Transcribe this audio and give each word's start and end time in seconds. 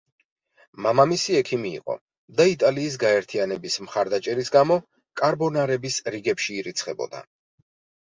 მამამისი 0.85 1.37
ექიმი 1.39 1.73
იყო 1.81 1.97
და 2.39 2.49
იტალიის 2.55 2.99
გაერთიანების 3.05 3.77
მხარდაჭერის 3.87 4.53
გამო 4.59 4.81
კარბონარების 5.25 6.05
რიგებში 6.19 6.61
ირიცხებოდა. 6.61 7.27